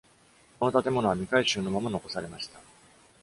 [0.59, 2.59] この建物は未改修のまま残されました。